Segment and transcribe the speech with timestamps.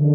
[0.00, 0.06] Hey,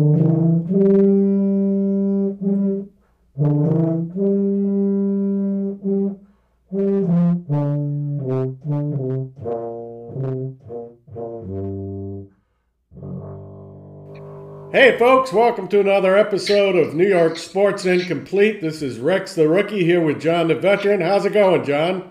[14.97, 18.61] folks, welcome to another episode of New York Sports Incomplete.
[18.61, 21.01] This is Rex the Rookie here with Jon the Veteran.
[21.01, 22.09] How's it going, Jon?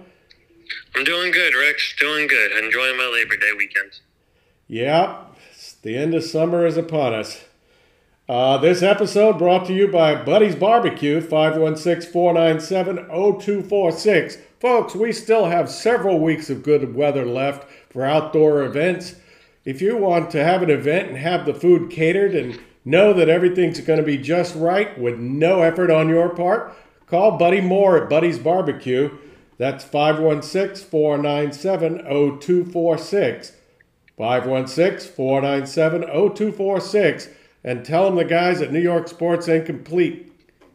[0.95, 1.97] I'm doing good, Rex.
[1.99, 2.53] Doing good.
[2.53, 3.99] Enjoying my Labor Day weekend.
[4.69, 5.25] Yeah,
[5.83, 7.45] the end of summer is upon us.
[8.27, 14.39] Uh, this episode brought to you by Buddy's Barbecue, 516 497 0246.
[14.59, 19.17] Folks, we still have several weeks of good weather left for outdoor events
[19.67, 23.29] if you want to have an event and have the food catered and know that
[23.29, 26.75] everything's going to be just right with no effort on your part,
[27.07, 29.11] call Buddy Moore at Buddy's Barbecue.
[29.59, 31.99] That's 516 497
[32.41, 33.53] 0246.
[34.17, 37.29] 516 497 0246.
[37.65, 40.31] And tell them the guys at New York Sports Incomplete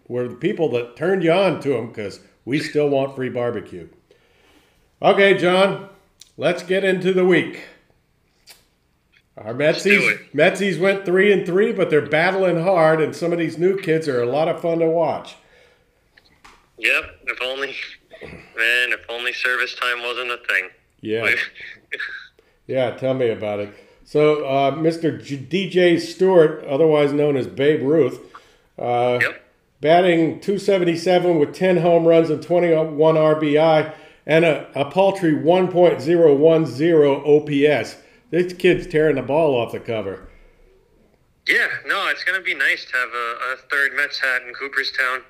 [0.07, 3.87] were the people that turned you on to them because we still want free barbecue.
[5.01, 5.87] Okay, John,
[6.35, 7.61] let's get into the week.
[9.37, 13.57] Our Metsies, Metsies went three and three, but they're battling hard, and some of these
[13.57, 15.37] new kids are a lot of fun to watch.
[16.77, 17.73] Yep, if only,
[18.21, 20.69] man, if only service time wasn't a thing.
[20.99, 21.33] Yeah.
[22.67, 23.88] yeah, tell me about it.
[24.09, 25.23] So, uh, Mr.
[25.23, 28.19] G- DJ Stewart, otherwise known as Babe Ruth,
[28.79, 29.43] uh, yep.
[29.81, 33.93] batting 277 with 10 home runs and 21 RBI
[34.25, 37.97] and a, a paltry 1.010 OPS.
[38.31, 40.27] This kid's tearing the ball off the cover.
[41.47, 44.55] Yeah, no, it's going to be nice to have a, a, third Mets hat in
[44.55, 45.21] Cooperstown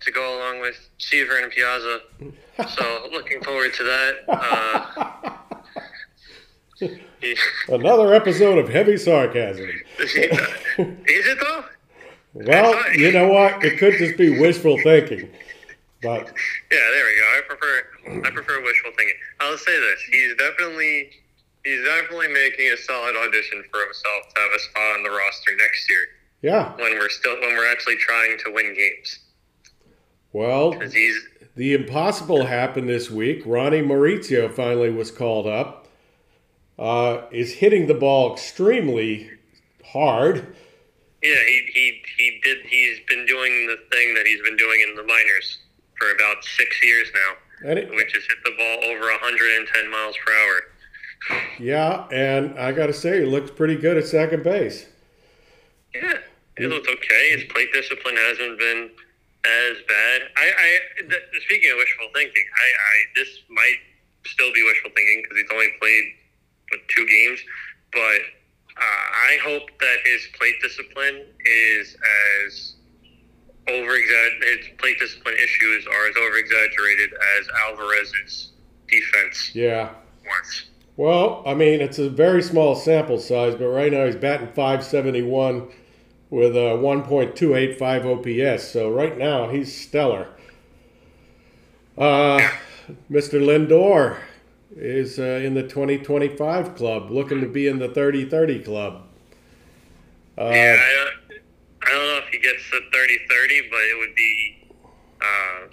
[0.00, 2.00] to go along with Seaver and Piazza.
[2.68, 4.14] So looking forward to that.
[4.28, 5.30] Uh,
[7.68, 9.68] Another episode of heavy sarcasm.
[9.98, 10.14] Is
[10.76, 11.64] it though?
[12.34, 13.64] Well, you know what?
[13.64, 15.30] It could just be wishful thinking.
[16.02, 16.26] But
[16.70, 17.24] yeah, there we go.
[17.24, 19.16] I prefer I prefer wishful thinking.
[19.40, 21.10] I'll say this: he's definitely
[21.64, 25.56] he's definitely making a solid audition for himself to have a spot on the roster
[25.56, 26.06] next year.
[26.42, 26.76] Yeah.
[26.76, 29.20] When we're still when we're actually trying to win games.
[30.32, 30.78] Well,
[31.54, 33.42] the impossible happened this week.
[33.46, 35.85] Ronnie Mauricio finally was called up.
[36.78, 39.30] Uh, is hitting the ball extremely
[39.84, 40.54] hard.
[41.22, 42.58] Yeah, he, he he did.
[42.66, 45.58] He's been doing the thing that he's been doing in the minors
[45.98, 50.32] for about six years now, it, which is hit the ball over 110 miles per
[50.32, 51.40] hour.
[51.58, 54.86] Yeah, and I got to say, he looks pretty good at second base.
[55.94, 56.18] Yeah,
[56.58, 57.30] he looked okay.
[57.30, 58.90] His plate discipline hasn't been
[59.44, 60.22] as bad.
[60.36, 63.78] I, I th- speaking of wishful thinking, I, I this might
[64.26, 66.04] still be wishful thinking because he's only played
[66.88, 67.40] two games,
[67.92, 68.20] but
[68.78, 71.96] uh, I hope that his plate discipline is
[72.44, 72.74] as
[73.68, 78.52] over his plate discipline issues are as over exaggerated as Alvarez's
[78.88, 79.54] defense.
[79.54, 79.90] Yeah.
[80.24, 80.64] Was.
[80.96, 85.68] Well, I mean, it's a very small sample size, but right now he's batting 571
[86.30, 88.64] with a 1.285 OPS.
[88.64, 90.28] So right now he's stellar.
[91.98, 92.48] Uh,
[93.10, 93.40] Mr.
[93.40, 94.18] Lindor
[94.76, 99.02] is uh, in the 2025 club, looking to be in the 30-30 club.
[100.38, 101.40] Uh, yeah, I don't,
[101.82, 104.68] I don't know if he gets the 30-30, but it would be.
[105.20, 105.68] Uh,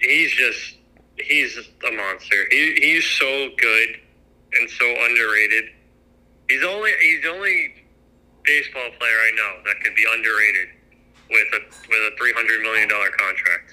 [0.00, 0.76] he's just
[1.18, 2.46] he's a monster.
[2.50, 3.88] He, he's so good
[4.54, 5.64] and so underrated.
[6.48, 7.74] He's only he's the only
[8.44, 10.68] baseball player I know that could be underrated
[11.30, 13.69] with a with a three hundred million dollar contract.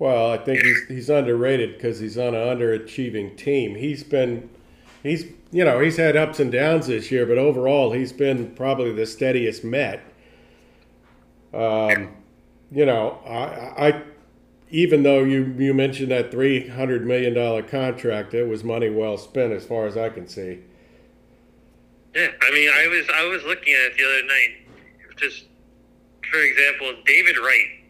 [0.00, 3.74] Well, I think he's he's underrated because he's on an underachieving team.
[3.74, 4.48] He's been
[5.02, 8.92] he's you know he's had ups and downs this year, but overall he's been probably
[8.92, 10.02] the steadiest Met.
[11.52, 12.16] Um,
[12.72, 14.02] you know, I, I
[14.70, 19.18] even though you you mentioned that three hundred million dollar contract, it was money well
[19.18, 20.60] spent as far as I can see.
[22.14, 25.18] Yeah, I mean, I was I was looking at it the other night.
[25.18, 25.44] Just
[26.32, 27.84] for example, David Wright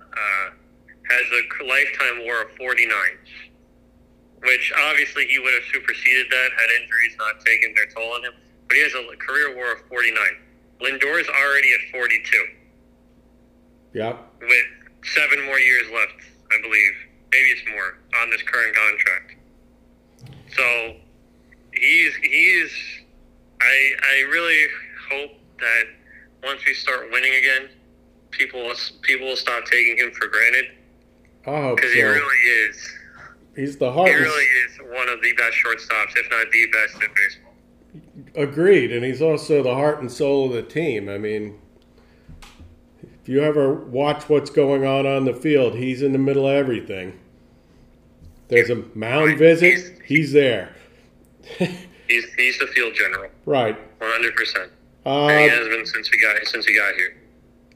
[0.00, 0.50] uh,
[1.10, 3.16] has a lifetime WAR of forty nine,
[4.42, 8.32] which obviously he would have superseded that had injuries not taken their toll on him.
[8.66, 10.36] But he has a career WAR of forty nine.
[10.80, 12.46] Lindor is already at forty two.
[13.94, 14.16] Yeah.
[14.40, 14.66] With
[15.14, 16.14] seven more years left,
[16.52, 16.92] I believe.
[17.32, 19.34] Maybe it's more on this current contract.
[20.54, 20.96] So
[21.72, 22.70] he's he's.
[23.60, 24.66] I I really
[25.10, 25.30] hope
[25.60, 25.84] that
[26.42, 27.68] once we start winning again,
[28.30, 28.72] people
[29.02, 30.66] people will stop taking him for granted.
[31.48, 31.96] I hope Because so.
[31.96, 32.36] he really
[32.68, 32.92] is.
[33.56, 34.08] He's the heart.
[34.08, 37.54] He really is one of the best shortstops, if not the best in baseball.
[38.36, 41.08] Agreed, and he's also the heart and soul of the team.
[41.08, 41.58] I mean,
[43.02, 46.54] if you ever watch what's going on on the field, he's in the middle of
[46.54, 47.18] everything.
[48.48, 50.74] There's a mound visit, he's there.
[51.58, 53.30] he's he's the field general.
[53.44, 53.76] Right.
[54.00, 54.70] One hundred percent.
[55.04, 57.16] Uh, he has been since we got since he got here.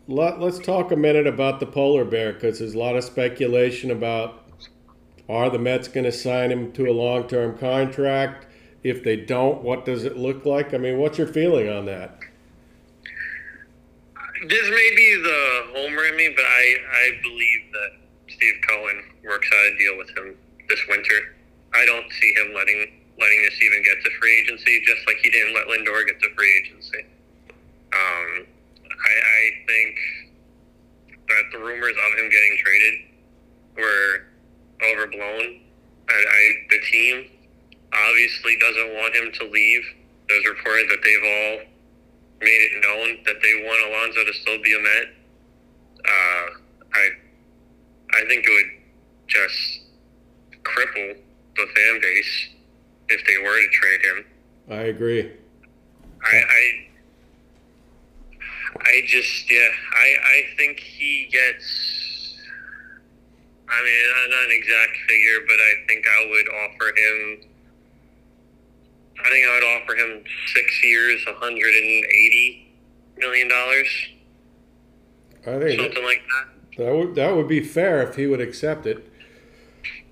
[0.08, 3.90] Let, let's talk a minute about the polar bear because there's a lot of speculation
[3.90, 4.42] about
[5.28, 8.46] are the Mets going to sign him to a long-term contract?
[8.82, 10.74] If they don't, what does it look like?
[10.74, 12.18] I mean, what's your feeling on that?
[14.48, 17.90] This may be the homer in me, but I, I believe that
[18.28, 20.34] Steve Cohen works out a deal with him
[20.68, 21.36] this winter.
[21.74, 22.90] I don't see him letting
[23.20, 26.34] letting this even get to free agency, just like he didn't let Lindor get to
[26.34, 27.06] free agency.
[27.92, 28.46] Um,
[29.02, 29.96] I, I think
[31.28, 32.94] that the rumors of him getting traded
[33.76, 34.22] were
[34.84, 35.60] overblown.
[36.08, 37.26] I, I, the team
[37.92, 39.82] obviously doesn't want him to leave.
[40.28, 41.72] There's reported that they've all
[42.40, 45.06] made it known that they want Alonso to still be a Met.
[46.04, 46.46] Uh,
[46.94, 47.08] I
[48.14, 48.82] I think it would
[49.28, 49.80] just
[50.64, 51.16] cripple
[51.56, 52.48] the fan base
[53.08, 54.24] if they were to trade him.
[54.70, 55.32] I agree.
[56.22, 56.86] I, I
[58.80, 62.38] I just yeah I I think he gets.
[63.68, 67.52] I mean, not an exact figure, but I think I would offer him
[69.24, 70.24] I think I would offer him
[70.54, 72.72] six years, hundred and eighty
[73.18, 73.88] million dollars.
[75.46, 76.84] I think something that, like that.
[76.84, 79.08] That would that would be fair if he would accept it.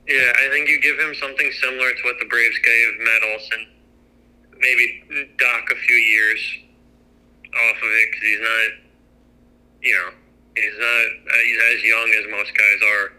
[0.06, 3.66] Yeah, I think you give him something similar to what the Braves gave Matt Olson.
[4.58, 6.58] Maybe dock a few years
[7.54, 8.68] off of it because he's not,
[9.82, 10.10] you know,
[10.56, 13.12] he's not uh, he's as young as most guys are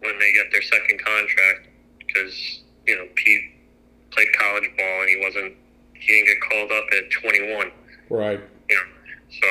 [0.00, 3.42] when they get their second contract because you know Pete
[4.10, 5.54] played college ball and he wasn't
[5.94, 7.70] he didn't get called up at 21.
[8.10, 8.40] Right.
[8.68, 8.82] You know,
[9.28, 9.48] so.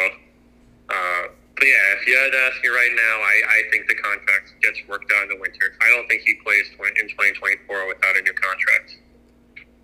[0.89, 1.27] Uh,
[1.57, 4.53] but yeah, if you had to ask me right now, I, I think the contract
[4.61, 5.73] gets worked out in the winter.
[5.81, 6.69] I don't think he plays
[7.01, 8.97] in 2024 without a new contract.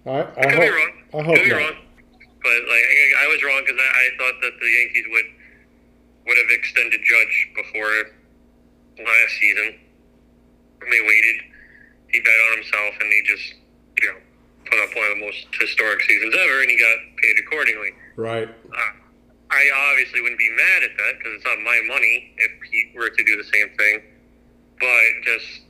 [0.06, 0.74] I, I, hope.
[1.13, 1.75] I hope not.
[2.44, 2.86] But like
[3.24, 5.30] I was wrong because I, I thought that the Yankees would
[6.28, 8.12] would have extended Judge before
[9.00, 9.80] last season.
[10.84, 11.38] They waited.
[12.12, 13.48] He bet on himself, and he just
[13.98, 14.19] you know
[14.68, 17.92] put up one of the most historic seasons ever, and he got paid accordingly.
[18.16, 18.50] Right.
[18.50, 18.92] Uh,
[19.54, 23.10] I obviously wouldn't be mad at that because it's not my money if he were
[23.10, 24.01] to do the same thing.
[24.80, 25.62] But just,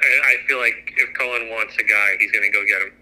[0.00, 2.92] I, I feel like if Cohen wants a guy, he's going to go get him.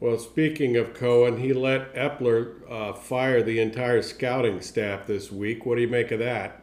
[0.00, 5.66] Well, speaking of Cohen, he let Eppler uh, fire the entire scouting staff this week.
[5.66, 6.62] What do you make of that?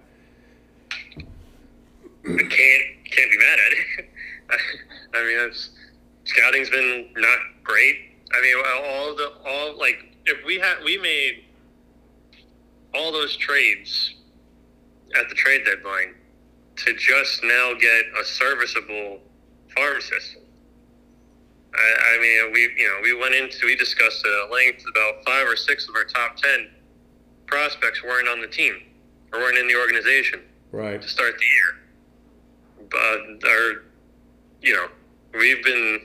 [0.87, 1.23] I
[2.23, 4.09] can't can't be mad at it.
[5.13, 5.51] I mean,
[6.23, 7.97] scouting's been not great.
[8.33, 11.43] I mean, all the all like if we had we made
[12.93, 14.15] all those trades
[15.19, 16.15] at the trade deadline
[16.77, 19.19] to just now get a serviceable
[19.75, 20.41] farm system.
[21.77, 25.47] I, I mean, we you know we went into we discussed at length about five
[25.47, 26.69] or six of our top ten
[27.47, 28.75] prospects weren't on the team
[29.33, 30.41] or weren't in the organization
[30.71, 31.01] Right.
[31.01, 32.89] to start the year.
[32.89, 33.83] But our,
[34.61, 34.87] you know,
[35.37, 36.01] we've been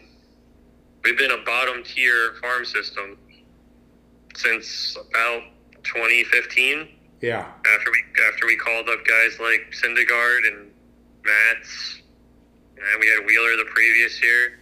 [1.04, 3.18] we've been a bottom tier farm system
[4.36, 5.42] since about
[5.84, 6.88] 2015.
[7.20, 7.46] Yeah.
[7.74, 10.70] After we after we called up guys like Syndergaard and
[11.24, 12.00] Matz,
[12.76, 14.59] and we had Wheeler the previous year.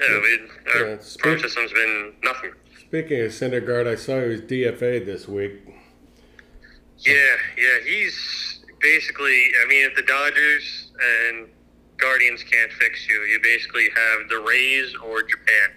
[0.00, 0.40] Yeah, we,
[0.74, 2.52] our Yeah, farm speak- system's been nothing.
[2.78, 5.52] Speaking of Syndergaard, I saw he was DFA'd this week.
[6.98, 7.14] Yeah,
[7.56, 9.50] yeah, he's basically.
[9.62, 10.90] I mean, if the Dodgers
[11.28, 11.48] and
[11.98, 15.68] Guardians can't fix you, you basically have the Rays or Japan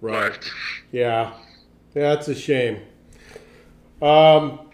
[0.00, 0.30] Right.
[0.32, 0.50] left.
[0.92, 1.32] Yeah.
[1.94, 2.80] Yeah, it's a shame.
[4.02, 4.67] Um,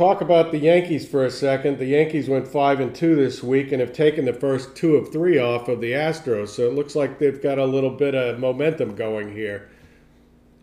[0.00, 1.76] talk about the Yankees for a second.
[1.76, 5.12] The Yankees went five and two this week and have taken the first two of
[5.12, 6.48] three off of the Astros.
[6.48, 9.68] So it looks like they've got a little bit of momentum going here.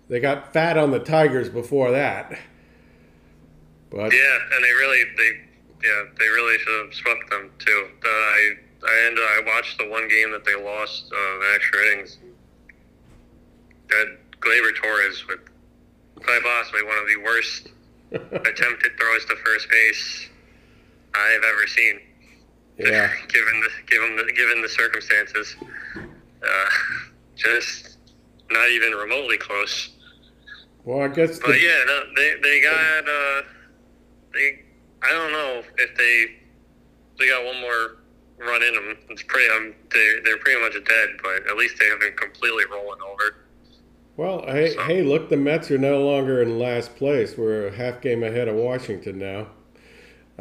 [0.10, 2.39] They got fat on the Tigers before that.
[3.91, 5.32] But Yeah, and they really, they,
[5.88, 7.88] yeah, they really should have swept them too.
[8.03, 8.53] Uh, I,
[8.88, 12.17] I ended, I watched the one game that they lost uh, extra innings.
[13.89, 15.41] That Gleyber Torres with
[16.15, 17.70] quite possibly one of the worst
[18.12, 20.30] attempted throws to first base
[21.14, 22.00] I've ever seen.
[22.78, 25.56] yeah, given the given the given the circumstances,
[25.96, 26.70] uh,
[27.36, 27.98] just
[28.52, 29.90] not even remotely close.
[30.86, 33.42] well, I guess But the, yeah, no, they they got uh,
[34.34, 34.64] they.
[35.04, 36.26] I don't know if they
[37.20, 37.98] they got one more
[38.40, 38.98] run in them.
[39.10, 39.50] It's pretty.
[39.54, 43.36] Um, they they're pretty much dead, but at least they haven't completely rolling over.
[44.18, 47.38] Well, hey, So- hey, look, the Mets are no longer in last place.
[47.38, 49.48] We're a half game ahead of Washington now.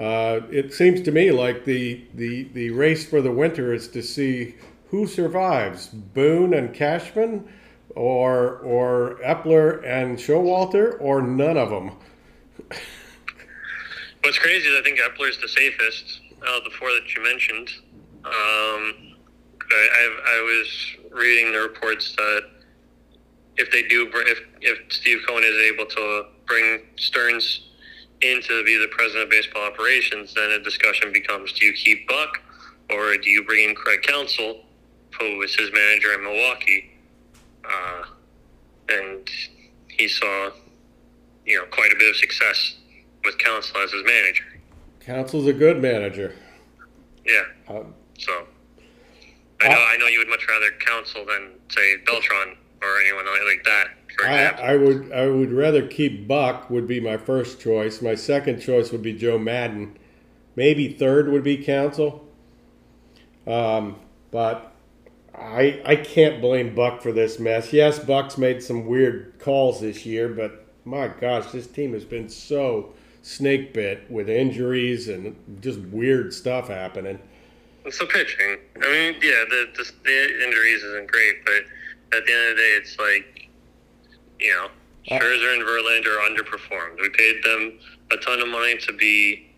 [0.02, 4.02] Uh, it seems to me like the, the, the race for the winter is to
[4.02, 4.54] see
[4.90, 7.46] who survives Boone and Cashman,
[7.94, 11.92] or, or Eppler and Showalter, or none of them.
[14.22, 17.70] What's crazy is I think Eppler's the safest of the four that you mentioned.
[18.24, 19.14] Um,
[19.70, 22.42] I, I, I was reading the reports that
[23.58, 27.68] if they do, if if Steve Cohen is able to bring Stearns
[28.20, 32.08] in to be the president of baseball operations, then a discussion becomes: Do you keep
[32.08, 32.40] Buck,
[32.90, 34.64] or do you bring in Craig Counsell,
[35.18, 36.90] who was his manager in Milwaukee,
[37.64, 38.02] uh,
[38.88, 39.28] and
[39.88, 40.50] he saw,
[41.44, 42.76] you know, quite a bit of success
[43.24, 44.44] with Counsell as his manager.
[45.00, 46.34] Counsell's a good manager.
[47.24, 47.42] Yeah.
[47.68, 48.32] Um, So
[49.60, 53.64] I know I know you would much rather Counsell than say Beltran or anyone like
[53.64, 53.88] that.
[54.24, 54.72] I.
[54.72, 58.00] I would I would rather keep Buck would be my first choice.
[58.00, 59.98] My second choice would be Joe Maddon.
[60.54, 62.26] Maybe third would be Counsell.
[63.46, 63.96] Um,
[64.30, 64.72] but
[65.34, 67.72] I I can't blame Buck for this mess.
[67.72, 72.28] Yes, Buck's made some weird calls this year, but my gosh, this team has been
[72.28, 77.18] so snake bit with injuries and just weird stuff happening.
[77.84, 78.56] It's the pitching.
[78.82, 81.64] I mean, yeah, the, the the injuries isn't great, but
[82.16, 83.48] at the end of the day, it's like
[84.38, 84.68] you know,
[85.10, 87.00] Uh, Scherzer and Verlander underperformed.
[87.00, 87.78] We paid them
[88.10, 89.50] a ton of money to be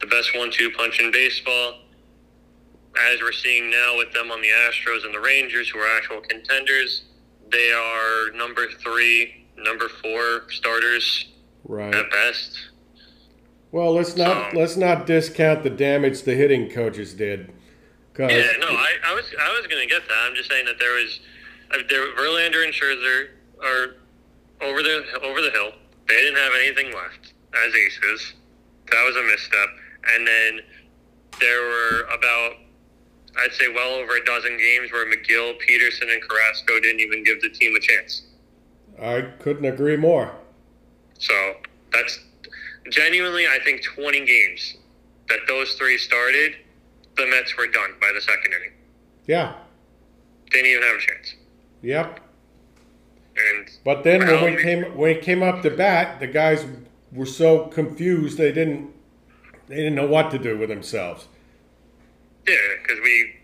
[0.00, 1.78] the best one-two punch in baseball.
[3.00, 6.20] As we're seeing now with them on the Astros and the Rangers, who are actual
[6.20, 7.04] contenders,
[7.50, 11.26] they are number three, number four starters
[11.64, 11.94] Right.
[11.94, 12.58] at best.
[13.70, 17.50] Well, let's not So- let's not discount the damage the hitting coaches did.
[18.18, 18.26] Yeah,
[18.58, 20.18] no, I, I was I was gonna get that.
[20.24, 21.22] I'm just saying that there was there
[21.72, 23.28] Uh, Verlander and Scherzer
[23.62, 23.96] are
[24.60, 25.72] over the over the hill.
[26.08, 28.34] They didn't have anything left as aces.
[28.90, 29.68] That was a misstep.
[30.14, 30.60] And then
[31.40, 32.54] there were about
[33.38, 37.40] I'd say well over a dozen games where Megill, Peterson, and Carrasco didn't even give
[37.40, 38.22] the team a chance.
[39.00, 40.32] I couldn't agree more.
[41.18, 41.54] So
[41.92, 42.18] that's
[42.90, 44.76] genuinely, I think, 20 games
[45.28, 46.56] that those three started,
[47.16, 48.72] the Mets were done by the second inning.
[49.26, 49.54] Yeah.
[50.50, 51.34] Didn't even have a chance.
[51.82, 52.20] Yep.
[53.36, 56.64] And But then when we came when it came up to bat, the guys
[57.12, 58.90] were so confused they didn't
[59.68, 61.28] they didn't know what to do with themselves.
[62.46, 63.34] yeah, because we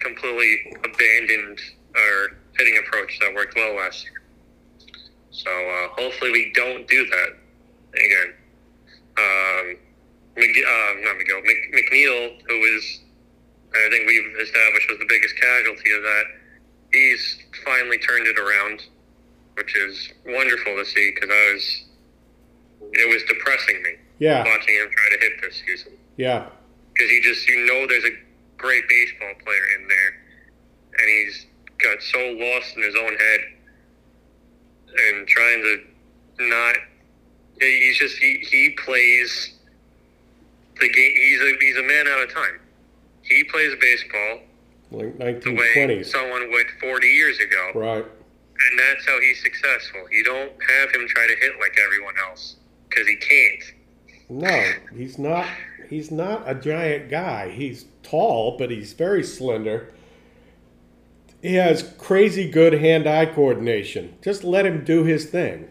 [0.00, 1.60] completely abandoned
[1.96, 4.22] our hitting approach that worked well last year.
[5.30, 7.28] So uh, hopefully we don't do that
[7.92, 8.34] again.
[9.18, 9.76] Um,
[10.36, 13.00] McG- uh, not Megill, Mc- McNeil, who is,
[13.74, 16.24] I think we've established was the biggest casualty of that,
[16.92, 18.82] he's finally turned it around,
[19.54, 21.84] which is wonderful to see because I was,
[22.92, 26.48] it was depressing me Yeah, watching him try to hit this season yeah,
[26.92, 28.16] because he just you know there's a
[28.56, 30.10] great baseball player in there,
[30.98, 31.46] and he's
[31.78, 33.40] got so lost in his own head
[34.96, 36.76] and trying to not.
[37.60, 39.54] He's just he, he plays
[40.80, 41.12] the game.
[41.14, 42.60] He's a he's a man out of time.
[43.22, 44.40] He plays baseball
[44.94, 48.04] like the way someone would 40 years ago, Right.
[48.04, 50.00] and that's how he's successful.
[50.10, 52.56] You don't have him try to hit like everyone else
[52.88, 53.72] because he can't.
[54.30, 55.46] No, he's not
[55.90, 57.50] he's not a giant guy.
[57.50, 59.92] He's tall, but he's very slender.
[61.42, 64.14] He has crazy good hand-eye coordination.
[64.22, 65.68] Just let him do his thing.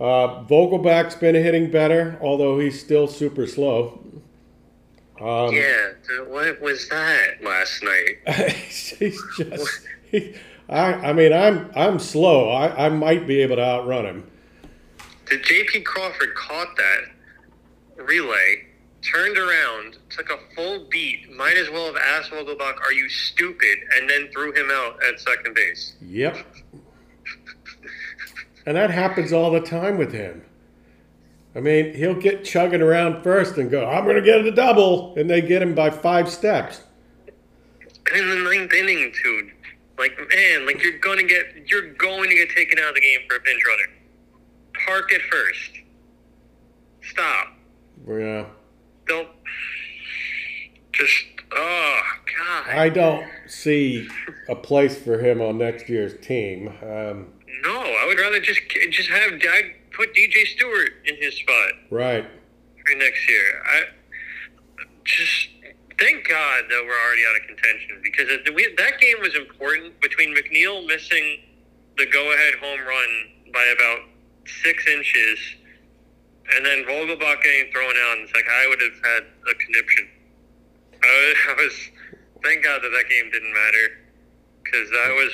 [0.00, 4.03] Uh, Vogelbach's been hitting better, although he's still super slow.
[5.20, 5.92] Um, yeah,
[6.26, 8.50] what was that last night?
[8.98, 9.80] he's just.
[10.10, 10.34] He,
[10.68, 12.50] I, I mean, I'm I'm slow.
[12.50, 14.30] I, I might be able to outrun him.
[15.26, 15.82] Did J.P.
[15.82, 18.66] Crawford caught that relay,
[19.02, 23.78] turned around, took a full beat, might as well have asked Vogelbach, "Are you stupid?"
[23.96, 25.94] and then threw him out at second base.
[26.02, 26.38] Yep.
[28.66, 30.42] And that happens all the time with him.
[31.56, 35.14] I mean, he'll get chugging around first and go, I'm going to get a double.
[35.16, 36.82] And they get him by five steps.
[38.12, 39.52] And in the ninth inning, dude,
[39.98, 43.20] like man, like you're gonna get, you're going to get taken out of the game
[43.28, 43.92] for a pinch runner.
[44.86, 45.70] Park it first.
[47.02, 47.54] Stop.
[48.06, 48.46] Yeah.
[49.06, 49.28] Don't.
[50.92, 51.24] Just.
[51.56, 52.00] Oh
[52.36, 52.68] God.
[52.68, 54.08] I don't see
[54.48, 56.68] a place for him on next year's team.
[56.82, 57.32] Um,
[57.62, 62.24] No, I would rather just just have Dag put DJ Stewart in his spot right.
[62.84, 63.62] for next year.
[63.66, 63.82] I
[65.04, 65.48] just
[65.98, 70.00] thank God that we're already out of contention because it, we, that game was important
[70.00, 71.38] between McNeil missing
[71.96, 73.08] the go-ahead home run
[73.52, 74.00] by about
[74.62, 75.38] six inches,
[76.56, 80.08] and then Vogelbach getting thrown out, and it's like I would have had a conniption.
[81.02, 81.90] I was, I was
[82.42, 83.86] thank God that that game didn't matter
[84.62, 85.32] because that was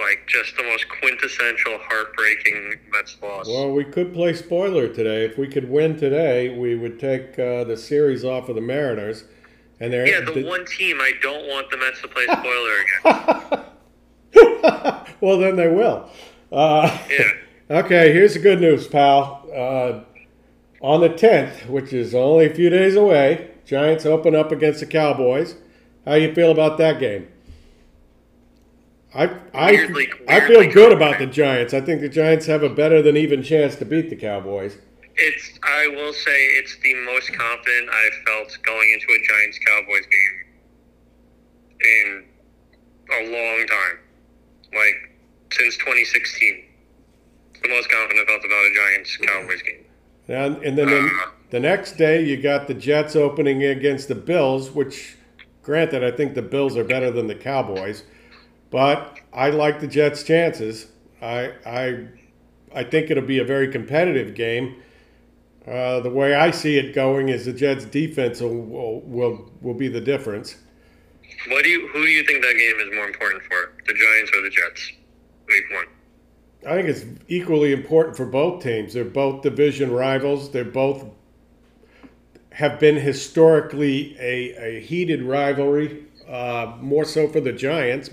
[0.00, 3.46] like just the most quintessential heartbreaking Mets loss.
[3.48, 5.24] Well, we could play spoiler today.
[5.24, 9.24] If we could win today, we would take uh, the series off of the Mariners.
[9.80, 12.76] And they're yeah, the, the one team I don't want the Mets to play spoiler
[14.34, 15.04] again.
[15.20, 16.10] well, then they will.
[16.52, 17.24] Uh, yeah.
[17.70, 19.46] Okay, here's the good news, pal.
[19.54, 20.00] Uh,
[20.80, 24.86] on the 10th, which is only a few days away, Giants open up against the
[24.86, 25.56] Cowboys.
[26.06, 27.28] How you feel about that game?
[29.14, 29.24] I
[29.54, 31.72] I, I feel good about the Giants.
[31.74, 34.78] I think the Giants have a better than even chance to beat the Cowboys.
[35.16, 40.06] It's I will say it's the most confident I've felt going into a Giants Cowboys
[40.06, 40.36] game
[41.80, 42.24] in
[43.10, 43.98] a long time.
[44.74, 45.08] Like
[45.52, 46.64] since 2016.
[47.52, 49.84] It's the most confident I felt about a Giants Cowboys game.
[50.28, 51.08] And, and then uh,
[51.50, 55.16] the next day you got the Jets opening against the Bills, which
[55.62, 58.04] granted I think the Bills are better than the Cowboys.
[58.70, 60.88] But I like the Jets' chances.
[61.22, 62.08] I I
[62.74, 64.82] I think it'll be a very competitive game.
[65.66, 69.88] Uh, the way I see it going is the Jets' defense will, will will be
[69.88, 70.56] the difference.
[71.48, 74.32] What do you who do you think that game is more important for, the Giants
[74.34, 74.92] or the Jets?
[75.48, 75.86] Week one.
[76.66, 78.92] I think it's equally important for both teams.
[78.94, 80.50] They're both division rivals.
[80.50, 81.04] They're both
[82.58, 88.10] have been historically a, a heated rivalry, uh, more so for the Giants.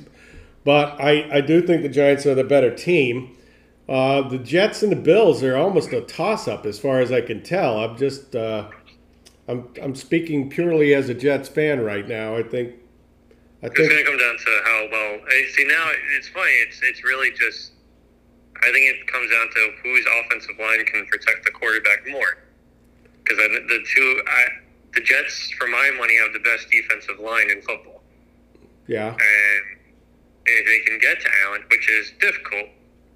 [0.66, 3.38] But I, I do think the Giants are the better team.
[3.88, 7.22] Uh, the Jets and the Bills are almost a toss up as far as I
[7.22, 7.78] can tell.
[7.78, 8.68] I'm just uh,
[9.48, 12.36] I'm I'm speaking purely as a Jets fan right now.
[12.36, 12.74] I think
[13.62, 15.20] I think it's going to come down to how well.
[15.54, 16.52] See now it's funny.
[16.68, 17.72] It's it's really just.
[18.64, 22.38] I think it comes down to whose offensive line can protect the quarterback more.
[23.22, 24.46] Because the two, I,
[24.94, 28.02] the Jets, for my money, have the best defensive line in football.
[28.88, 29.10] Yeah.
[29.10, 29.76] And
[30.46, 32.68] if they can get to Allen, which is difficult.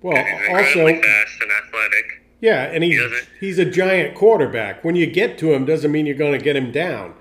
[0.02, 0.18] Well,
[0.50, 2.24] also fast and athletic.
[2.42, 4.84] Yeah, and he's he he's a giant quarterback.
[4.84, 7.14] When you get to him, doesn't mean you're going to get him down.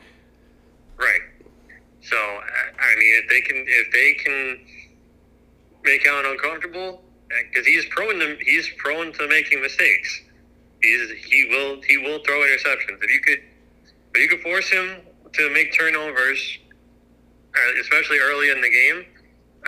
[0.97, 1.21] Right.
[2.01, 4.59] So I mean, if they can if they can
[5.83, 10.23] make Allen uncomfortable, because he's prone to he's prone to making mistakes.
[10.83, 13.03] He's he will he will throw interceptions.
[13.03, 13.41] If you could
[14.15, 15.01] if you could force him
[15.33, 16.59] to make turnovers,
[17.55, 19.05] uh, especially early in the game,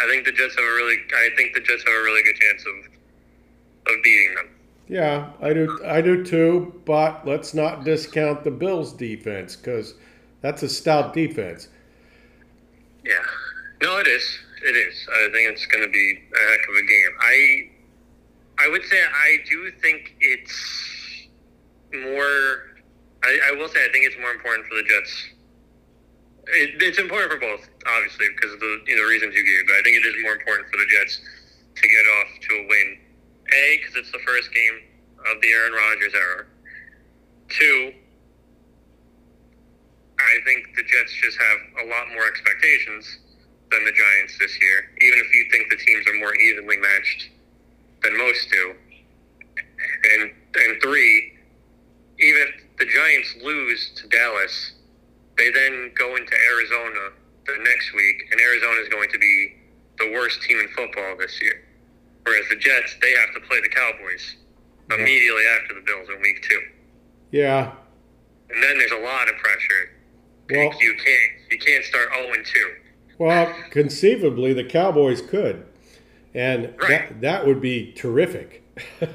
[0.01, 2.37] I think the Jets have a really I think the Jets have a really good
[2.37, 4.49] chance of of beating them.
[4.89, 9.95] Yeah, I do I do too, but let's not discount the Bills defense cuz
[10.41, 11.69] that's a stout defense.
[13.05, 13.25] Yeah.
[13.83, 14.39] No, it is.
[14.63, 15.09] It is.
[15.11, 17.11] I think it's going to be a heck of a game.
[17.21, 17.71] I
[18.59, 21.29] I would say I do think it's
[21.93, 22.71] more
[23.23, 25.31] I, I will say I think it's more important for the Jets
[26.53, 29.67] it, it's important for both, obviously, because of the you know reasons you gave.
[29.67, 31.21] But I think it is more important for the Jets
[31.77, 32.89] to get off to a win.
[33.51, 34.77] A, because it's the first game
[35.27, 36.47] of the Aaron Rodgers era.
[37.49, 37.93] Two,
[40.19, 43.19] I think the Jets just have a lot more expectations
[43.71, 47.31] than the Giants this year, even if you think the teams are more evenly matched
[48.03, 48.75] than most do.
[50.15, 51.33] And and three,
[52.19, 54.73] even if the Giants lose to Dallas,
[55.41, 59.57] they then go into Arizona the next week, and Arizona is going to be
[59.99, 61.65] the worst team in football this year.
[62.25, 64.37] Whereas the Jets, they have to play the Cowboys
[64.91, 64.97] yeah.
[64.97, 66.61] immediately after the Bills in week two.
[67.31, 67.73] Yeah.
[68.51, 69.91] And then there's a lot of pressure.
[70.51, 72.73] Well, you can't you can't start 0 and 2.
[73.19, 75.65] Well, conceivably the Cowboys could.
[76.35, 77.09] And right.
[77.09, 78.65] that that would be terrific.
[79.01, 79.11] that,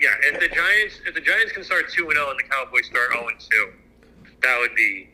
[0.00, 2.86] yeah, and the Giants if the Giants can start 2 and 0 and the Cowboys
[2.86, 3.72] start 0 and 2,
[4.42, 5.08] that would be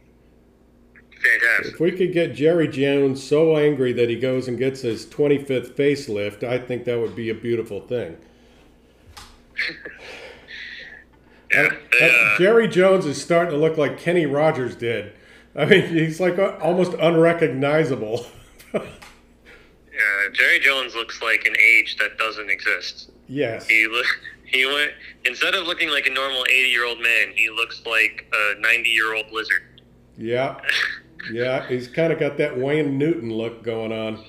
[1.22, 1.74] fantastic.
[1.74, 5.72] If we could get Jerry Jones so angry that he goes and gets his 25th
[5.72, 8.16] facelift, I think that would be a beautiful thing.
[11.52, 15.12] yeah, uh, uh, uh, Jerry Jones is starting to look like Kenny Rogers did.
[15.54, 18.26] I mean, he's like uh, almost unrecognizable.
[18.74, 18.80] yeah,
[20.32, 23.10] Jerry Jones looks like an age that doesn't exist.
[23.28, 23.66] Yes.
[23.66, 24.06] He look,
[24.44, 24.92] he went
[25.24, 29.62] instead of looking like a normal 80-year-old man, he looks like a 90-year-old lizard.
[30.16, 30.60] Yeah.
[31.32, 34.24] Yeah, he's kind of got that Wayne Newton look going on.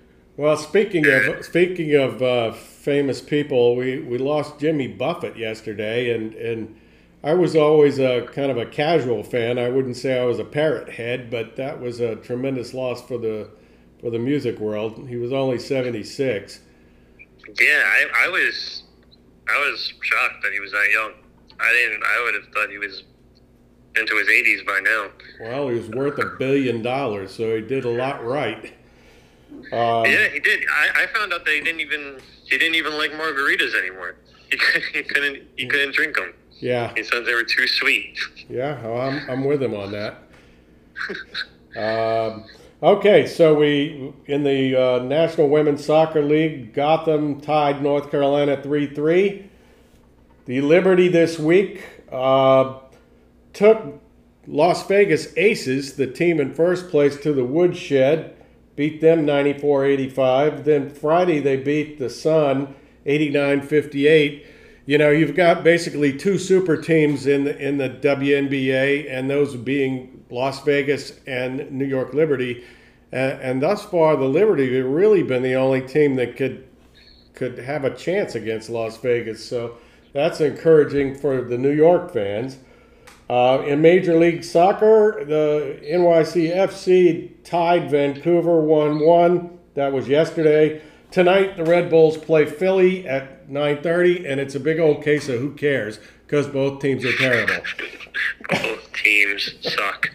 [0.36, 6.34] well, speaking of speaking of uh, famous people, we, we lost Jimmy Buffett yesterday, and
[6.34, 6.76] and
[7.22, 9.58] I was always a kind of a casual fan.
[9.58, 13.18] I wouldn't say I was a parrot head, but that was a tremendous loss for
[13.18, 13.48] the
[14.00, 15.08] for the music world.
[15.08, 16.60] He was only 76.
[17.60, 18.84] Yeah, I, I was
[19.48, 21.12] I was shocked that he was that young.
[21.58, 22.02] I didn't.
[22.04, 23.04] I would have thought he was
[23.96, 25.08] into his 80s by now.
[25.40, 28.72] Well, he was worth a billion dollars, so he did a lot right.
[29.72, 30.64] Um, yeah, he did.
[30.70, 34.16] I, I found out that he didn't even he didn't even like margaritas anymore.
[34.50, 34.58] He,
[34.92, 36.34] he couldn't he couldn't drink them.
[36.58, 36.92] Yeah.
[36.94, 38.18] He said they were too sweet.
[38.48, 40.18] Yeah, well, I'm I'm with him on that.
[41.76, 42.44] um,
[42.80, 48.86] okay, so we in the uh, National Women's Soccer League, Gotham tied North Carolina three
[48.86, 49.50] three.
[50.44, 51.82] The Liberty this week
[52.12, 52.78] uh,
[53.56, 54.00] took
[54.46, 58.36] Las Vegas Aces, the team in first place, to the woodshed
[58.76, 60.64] beat them 94-85.
[60.64, 62.74] Then Friday they beat the Sun
[63.06, 64.46] 89-58.
[64.84, 69.56] You know, you've got basically two super teams in the in the WNBA, and those
[69.56, 72.62] being Las Vegas and New York Liberty.
[73.10, 76.68] And, and thus far, the Liberty have really been the only team that could
[77.34, 79.44] could have a chance against Las Vegas.
[79.44, 79.76] So
[80.12, 82.58] that's encouraging for the New York fans.
[83.28, 89.58] Uh, in Major League Soccer, the NYCFC tied Vancouver 1 1.
[89.74, 90.80] That was yesterday.
[91.10, 95.40] Tonight, the Red Bulls play Philly at 9.30, and it's a big old case of
[95.40, 97.64] who cares because both teams are terrible.
[98.48, 100.08] both teams suck.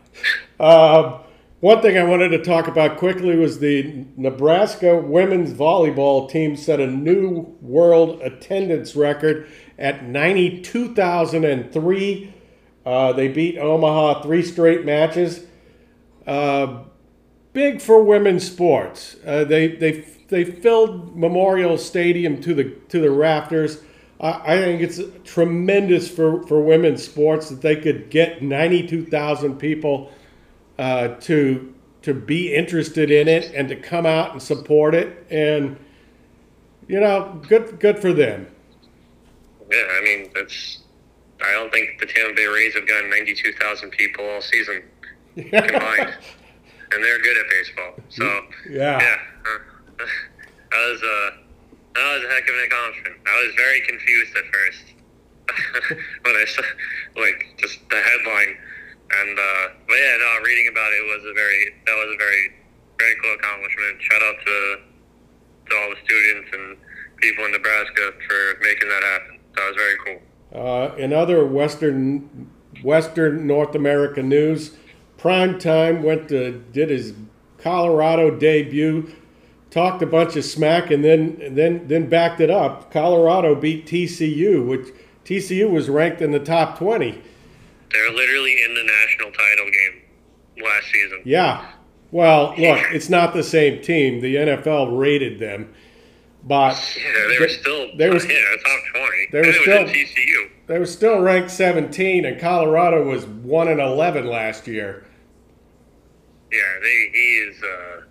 [0.60, 1.18] uh,
[1.60, 6.80] one thing I wanted to talk about quickly was the Nebraska women's volleyball team set
[6.80, 9.46] a new world attendance record
[9.78, 12.34] at 92,003
[12.88, 15.44] uh, they beat Omaha three straight matches.
[16.26, 16.84] Uh,
[17.52, 19.14] big for women's sports.
[19.26, 23.82] Uh, they they they filled Memorial Stadium to the to the rafters.
[24.20, 30.10] I think it's tremendous for, for women's sports that they could get 92,000 people
[30.76, 31.72] uh, to
[32.02, 35.24] to be interested in it and to come out and support it.
[35.30, 35.76] And
[36.88, 38.48] you know, good good for them.
[39.70, 40.80] Yeah, I mean that's
[41.40, 44.82] I don't think the Tampa Bay Rays have gotten 92,000 people all season
[45.34, 46.14] combined,
[46.92, 47.94] and they're good at baseball.
[48.08, 48.24] So
[48.70, 49.58] yeah, yeah, uh,
[50.70, 51.30] that was uh,
[51.94, 53.16] that was a heck of an accomplishment.
[53.26, 54.84] I was very confused at first
[56.26, 56.62] when I saw
[57.16, 58.58] like just the headline,
[59.22, 62.52] and uh, but yeah, no, reading about it was a very that was a very
[62.98, 64.02] very cool accomplishment.
[64.02, 64.56] Shout out to
[65.70, 66.76] to all the students and
[67.18, 69.38] people in Nebraska for making that happen.
[69.54, 70.27] That was very cool.
[70.54, 72.50] Uh, in other Western
[72.82, 74.76] Western North American news,
[75.16, 77.14] Prime Time went to did his
[77.58, 79.10] Colorado debut,
[79.70, 82.90] talked a bunch of smack, and then and then then backed it up.
[82.90, 84.88] Colorado beat TCU, which
[85.24, 87.22] TCU was ranked in the top twenty.
[87.90, 91.22] They're literally in the national title game last season.
[91.24, 91.66] Yeah.
[92.10, 94.20] Well, look, it's not the same team.
[94.20, 95.74] The NFL rated them.
[96.44, 99.26] But yeah, they were still they were yeah top twenty.
[99.32, 100.50] They were still TCU.
[100.68, 105.06] They were still ranked 17, and Colorado was one and 11 last year.
[106.52, 107.62] Yeah, they, he is.
[107.62, 108.02] Uh,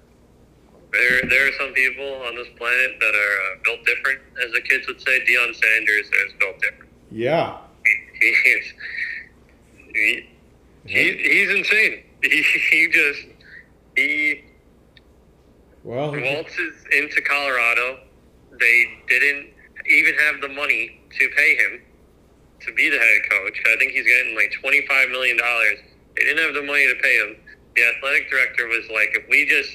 [0.92, 4.62] there, there are some people on this planet that are uh, built different, as the
[4.62, 5.20] kids would say.
[5.20, 6.92] Deion Sanders is built different.
[7.12, 7.58] Yeah.
[7.86, 8.74] He, he is.
[9.94, 10.30] He,
[10.86, 12.04] he, he's insane.
[12.24, 13.28] He, he just
[13.96, 14.44] he
[15.84, 18.00] well waltzes into Colorado
[18.60, 19.54] they didn't
[19.90, 21.82] even have the money to pay him
[22.62, 23.62] to be the head coach.
[23.66, 25.38] I think he's getting like $25 million.
[26.16, 27.36] They didn't have the money to pay him.
[27.76, 29.70] The athletic director was like, if we just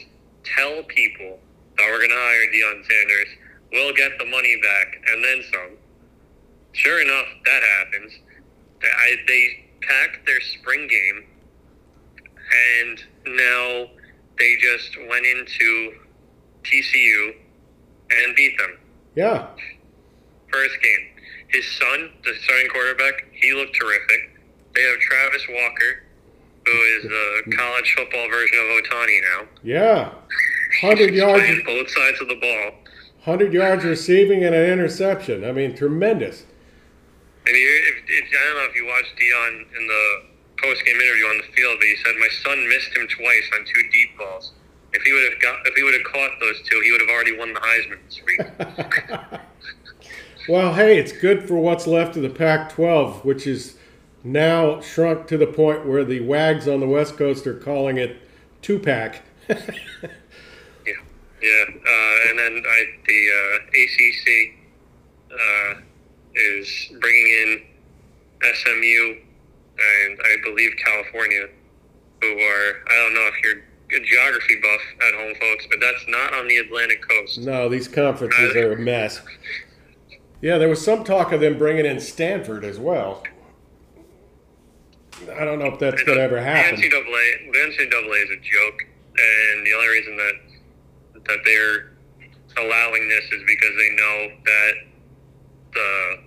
[0.44, 1.38] tell people
[1.78, 3.28] that we're going to hire Deion Sanders,
[3.72, 5.76] we'll get the money back and then some.
[6.72, 8.12] Sure enough, that happens.
[8.82, 11.24] I, they packed their spring game,
[12.82, 12.98] and
[13.36, 13.86] now
[14.38, 15.94] they just went into
[16.64, 17.34] TCU
[18.24, 18.78] and beat them.
[19.14, 19.46] Yeah.
[20.52, 21.08] First game.
[21.48, 24.30] His son, the starting quarterback, he looked terrific.
[24.74, 26.02] They have Travis Walker,
[26.64, 29.48] who is the college football version of Ohtani now.
[29.62, 30.12] Yeah.
[30.80, 31.62] 100 yards.
[31.66, 32.70] both sides of the ball.
[33.24, 35.44] 100 yards receiving and an interception.
[35.44, 36.44] I mean, tremendous.
[37.46, 40.22] And he, if, if, I don't know if you watched Deion in the
[40.62, 43.64] post game interview on the field, but he said, My son missed him twice on
[43.66, 44.52] two deep balls.
[44.92, 47.10] If he would have got, if he would have caught those two, he would have
[47.10, 49.40] already won the Heisman
[50.48, 53.76] well, hey, it's good for what's left of the Pac-12, which is
[54.24, 58.16] now shrunk to the point where the wags on the West Coast are calling it
[58.60, 59.22] two-pack.
[59.48, 59.56] yeah,
[60.86, 64.54] yeah, uh, and then I, the uh, ACC
[65.32, 65.80] uh,
[66.34, 67.62] is bringing in
[68.54, 69.16] SMU
[69.78, 71.48] and I believe California,
[72.20, 73.62] who are I don't know if you're
[73.94, 77.38] a geography buff at home, folks, but that's not on the Atlantic coast.
[77.38, 79.20] No, these conferences are a mess.
[80.40, 83.22] Yeah, there was some talk of them bringing in Stanford as well.
[85.36, 86.80] I don't know if that's going to ever happen.
[86.80, 90.34] The NCAA, the NCAA is a joke, and the only reason that
[91.26, 91.92] that they're
[92.58, 94.72] allowing this is because they know that
[95.74, 96.18] the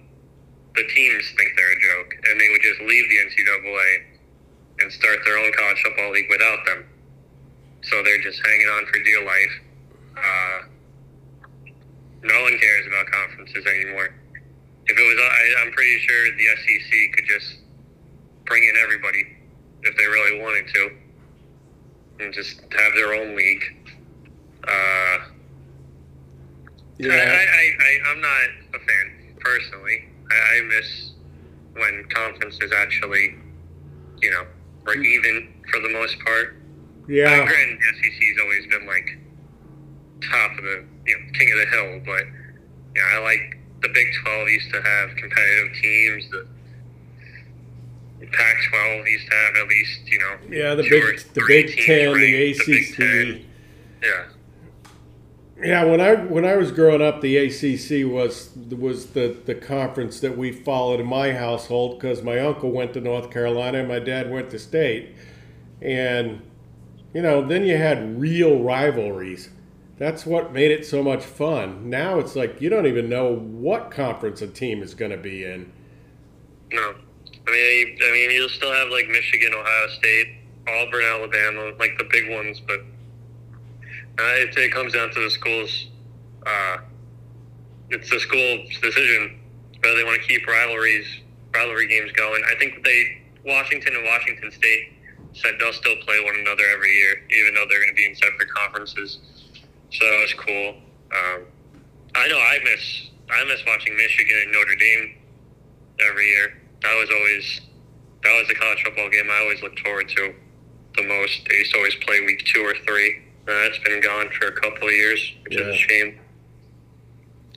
[0.75, 4.15] the teams think they're a joke, and they would just leave the NCAA
[4.79, 6.85] and start their own college football league without them.
[7.89, 9.61] So they're just hanging on for dear life.
[10.17, 10.59] Uh,
[12.23, 14.09] no one cares about conferences anymore.
[14.87, 17.57] If it was, I, I'm pretty sure the SEC could just
[18.45, 19.23] bring in everybody
[19.83, 20.89] if they really wanted to,
[22.19, 23.63] and just have their own league.
[24.67, 25.17] Uh,
[26.97, 27.13] yeah.
[27.13, 30.05] I, I, I, I'm not a fan personally.
[30.31, 31.11] I, I miss
[31.73, 33.35] when conferences actually,
[34.21, 34.45] you know,
[34.85, 36.55] were even for the most part.
[37.07, 37.25] Yeah.
[37.25, 39.17] Uh, granted, SEC's always been like
[40.21, 42.23] top of the, you know, king of the hill, but
[42.95, 46.29] yeah, I like the Big 12 used to have competitive teams.
[46.31, 46.47] The
[48.31, 52.51] Pac-12 used to have at least, you know, yeah, the Big the Big Ten, the
[52.51, 52.97] ACC.
[52.97, 53.41] The
[54.01, 54.25] yeah.
[55.61, 60.19] Yeah, when I when I was growing up, the ACC was was the the conference
[60.19, 63.99] that we followed in my household because my uncle went to North Carolina and my
[63.99, 65.15] dad went to State,
[65.81, 66.41] and
[67.15, 69.49] you know then you had real rivalries.
[69.97, 71.89] That's what made it so much fun.
[71.89, 75.45] Now it's like you don't even know what conference a team is going to be
[75.45, 75.71] in.
[76.73, 76.95] No,
[77.47, 80.35] I mean, I mean, you'll still have like Michigan, Ohio State,
[80.67, 82.81] Auburn, Alabama, like the big ones, but
[84.17, 85.87] it, it comes down to the school's.
[86.45, 86.77] Uh,
[87.89, 89.39] it's the school's decision
[89.81, 91.05] whether they want to keep rivalries,
[91.53, 92.43] rivalry games going.
[92.51, 94.94] I think they Washington and Washington State
[95.35, 98.15] said they'll still play one another every year, even though they're going to be in
[98.15, 99.19] separate conferences.
[99.91, 100.75] So that was cool.
[101.11, 101.45] Um,
[102.15, 105.15] I know I miss I miss watching Michigan and Notre Dame
[105.99, 106.61] every year.
[106.81, 107.61] That was always
[108.23, 110.33] that was the college football game I always looked forward to
[110.95, 111.41] the most.
[111.49, 113.21] They used to always play week two or three.
[113.45, 115.67] That's been gone for a couple of years, which yeah.
[115.67, 116.19] is a shame.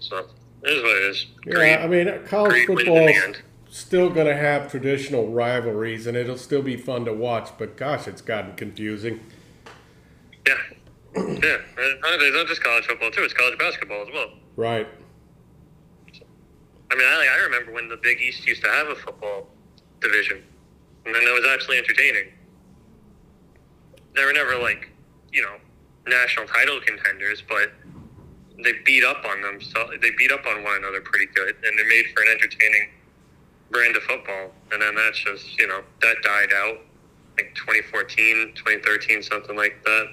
[0.01, 0.27] So
[0.62, 1.27] it is what it is.
[1.47, 3.09] Yeah, I mean, college football
[3.70, 7.50] still going to have traditional rivalries, and it'll still be fun to watch.
[7.59, 9.20] But gosh, it's gotten confusing.
[10.46, 10.54] Yeah,
[11.16, 11.57] yeah.
[11.76, 14.31] It's not just college football too; it's college basketball as well.
[14.57, 14.87] Right.
[16.90, 19.48] I mean, I, I remember when the Big East used to have a football
[20.00, 20.42] division,
[21.04, 22.33] and then it was actually entertaining.
[24.14, 24.90] They were never like,
[25.33, 25.57] you know,
[26.07, 27.72] national title contenders, but
[28.64, 29.61] they beat up on them.
[29.61, 32.88] So they beat up on one another pretty good, and they made for an entertaining
[33.70, 34.52] brand of football.
[34.72, 36.78] And then that's just you know that died out,
[37.37, 40.07] like 2014, 2013, something like that.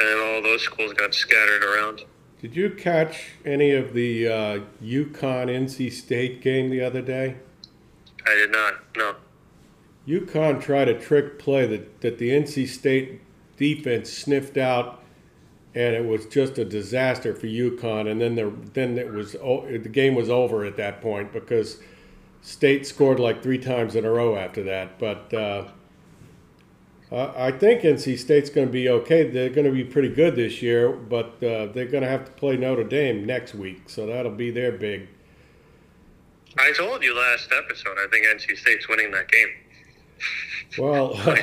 [0.00, 2.04] And all those schools got scattered around.
[2.40, 7.36] Did you catch any of the uh, UConn NC State game the other day?
[8.26, 8.74] I did not.
[8.96, 9.14] No.
[10.08, 13.20] UConn tried a trick play that, that the NC State
[13.56, 15.04] defense sniffed out,
[15.74, 18.10] and it was just a disaster for UConn.
[18.10, 21.78] And then the then it was the game was over at that point because
[22.42, 24.98] State scored like three times in a row after that.
[24.98, 25.68] But uh,
[27.10, 29.28] I think NC State's going to be okay.
[29.28, 32.32] They're going to be pretty good this year, but uh, they're going to have to
[32.32, 35.08] play Notre Dame next week, so that'll be their big.
[36.58, 37.96] I told you last episode.
[37.98, 39.48] I think NC State's winning that game.
[40.78, 41.14] Well.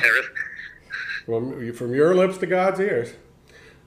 [1.26, 3.12] From from your lips to God's ears.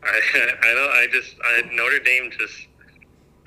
[0.02, 0.22] I
[0.62, 0.90] I know.
[0.94, 2.68] I just I, Notre Dame just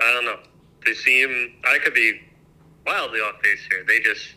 [0.00, 0.38] I don't know.
[0.84, 2.20] They seem I could be
[2.86, 3.84] wildly off base here.
[3.86, 4.34] They just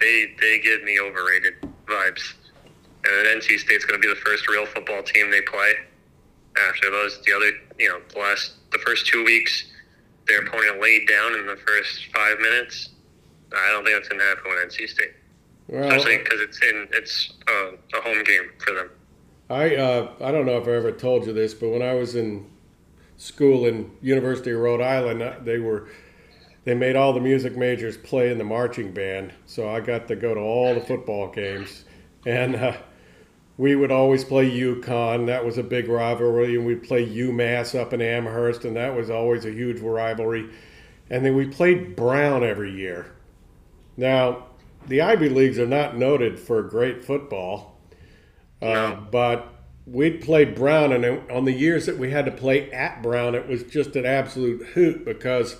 [0.00, 1.54] they they give me overrated
[1.86, 2.34] vibes.
[3.06, 5.74] And NC State's going to be the first real football team they play.
[6.68, 9.64] After those, the other you know the last the first two weeks,
[10.26, 12.90] their opponent laid down in the first five minutes.
[13.52, 15.12] I don't think that's going to happen with NC State.
[15.68, 18.90] Well, Especially because it's in it's uh, a home game for them.
[19.50, 22.14] I uh, I don't know if I ever told you this, but when I was
[22.14, 22.50] in
[23.16, 25.88] school in University of Rhode Island, they were
[26.64, 30.16] they made all the music majors play in the marching band, so I got to
[30.16, 31.84] go to all the football games,
[32.24, 32.76] and uh,
[33.56, 35.26] we would always play UConn.
[35.26, 39.10] That was a big rivalry, and we'd play UMass up in Amherst, and that was
[39.10, 40.48] always a huge rivalry.
[41.10, 43.12] And then we played Brown every year.
[43.96, 44.46] Now,
[44.86, 47.78] the Ivy Leagues are not noted for great football,
[48.60, 49.52] uh, but
[49.86, 53.46] we'd play Brown, and on the years that we had to play at Brown, it
[53.46, 55.56] was just an absolute hoot because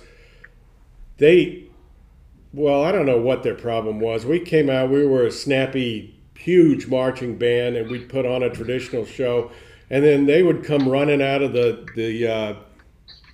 [1.17, 1.63] they,
[2.53, 4.25] well, I don't know what their problem was.
[4.25, 8.49] We came out, we were a snappy huge marching band, and we'd put on a
[8.49, 9.51] traditional show,
[9.89, 12.55] and then they would come running out of the the uh,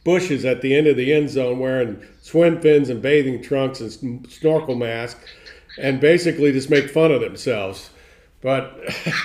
[0.04, 4.30] bushes at the end of the end zone wearing swim fins and bathing trunks and
[4.32, 5.26] snorkel masks,
[5.78, 7.90] and basically just make fun of themselves.
[8.42, 8.80] But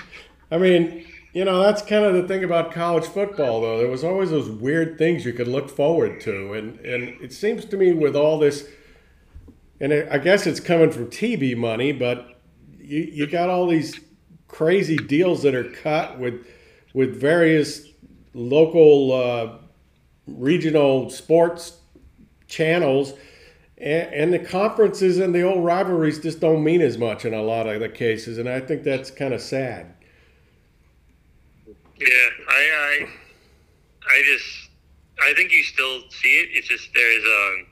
[0.50, 1.05] I mean,
[1.36, 3.76] you know, that's kind of the thing about college football, though.
[3.76, 7.66] There was always those weird things you could look forward to, and and it seems
[7.66, 8.66] to me with all this,
[9.78, 12.40] and I guess it's coming from TV money, but
[12.78, 14.00] you you got all these
[14.48, 16.46] crazy deals that are cut with
[16.94, 17.86] with various
[18.32, 19.58] local uh,
[20.26, 21.80] regional sports
[22.48, 23.12] channels
[23.76, 27.42] and, and, the conferences and the old rivalries just don't mean as much in a
[27.42, 29.95] lot of the cases and i think that's kind of sad
[31.98, 33.08] yeah i i
[34.10, 34.68] i just
[35.22, 36.48] i think you still see it.
[36.52, 37.66] It's just there's um,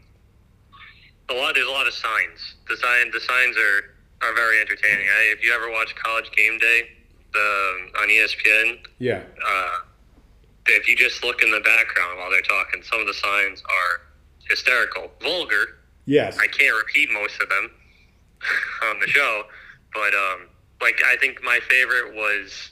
[1.31, 2.57] a lot there's a lot of signs.
[2.69, 3.95] The sign the signs are
[4.27, 5.07] are very entertaining.
[5.07, 6.89] I, if you ever watch college game day
[7.33, 9.23] the on espn yeah.
[9.45, 9.79] uh,
[10.67, 14.01] if you just look in the background while they're talking, some of the signs are
[14.49, 15.79] hysterical, vulgar.
[16.07, 16.39] Yes.
[16.39, 17.71] I can't repeat most of them
[18.91, 19.45] on the show,
[19.93, 20.49] but um,
[20.81, 22.71] like I think my favorite was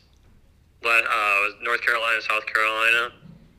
[0.90, 3.12] uh, North Carolina, South Carolina.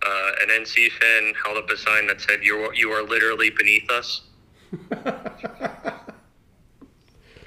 [0.05, 3.49] Uh, an NC fan held up a sign that said, "You are, you are literally
[3.49, 4.21] beneath us."
[4.89, 6.03] that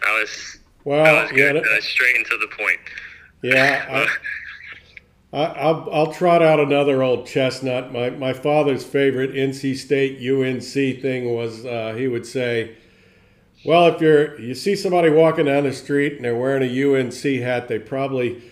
[0.05, 1.57] was well, that was good.
[1.57, 2.79] Yeah, that, uh, straight into the point.
[3.43, 4.07] Yeah.
[5.33, 7.93] I, I'll, I'll trot out another old chestnut.
[7.93, 12.77] My, my father's favorite NC State UNC thing was uh, he would say,
[13.65, 17.43] "Well, if you're you see somebody walking down the street and they're wearing a UNC
[17.43, 18.43] hat, they probably,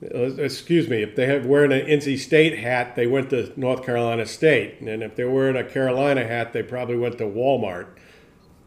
[0.00, 4.26] excuse me, if they have wearing an NC State hat, they went to North Carolina
[4.26, 7.88] State, and if they're wearing a Carolina hat, they probably went to Walmart."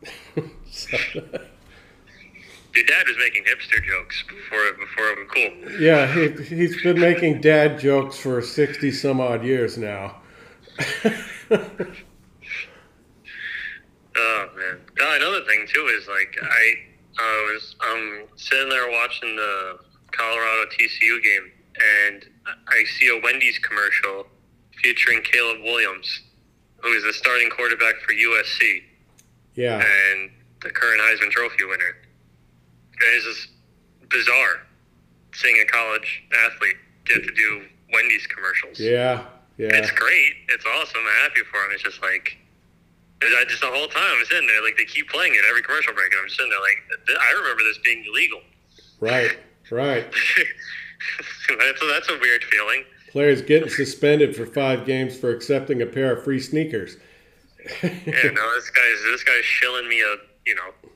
[0.72, 0.98] so,
[2.76, 5.52] your dad was making hipster jokes before before it was cool.
[5.82, 10.22] Yeah, he, he's been making dad jokes for sixty some odd years now.
[11.04, 11.12] oh
[11.52, 11.92] man!
[14.18, 14.48] Uh,
[15.15, 16.74] another thing too is like I
[17.20, 19.78] I was um sitting there watching the
[20.12, 21.52] Colorado TCU game,
[22.12, 22.26] and
[22.67, 24.28] I see a Wendy's commercial
[24.84, 26.22] featuring Caleb Williams,
[26.78, 28.84] who is the starting quarterback for USC.
[29.56, 29.76] Yeah.
[29.76, 31.95] And the current Heisman Trophy winner
[33.02, 33.50] it's just
[34.10, 34.62] bizarre
[35.34, 38.80] seeing a college athlete get to do Wendy's commercials.
[38.80, 39.26] Yeah,
[39.58, 39.69] yeah.
[39.74, 40.34] It's great.
[40.50, 41.02] It's awesome.
[41.02, 41.72] I'm happy for him.
[41.74, 42.38] It's just like,
[43.22, 45.93] I just the whole time I'm sitting there, like they keep playing it every commercial
[45.93, 48.41] break, and I'm sitting there like, I remember this being illegal.
[49.00, 49.38] Right,
[49.71, 50.05] right.
[51.58, 52.84] that's, that's a weird feeling.
[53.12, 56.97] Players getting suspended for five games for accepting a pair of free sneakers.
[57.84, 57.89] yeah,
[58.32, 60.89] no, this guy's this guy's shilling me a you know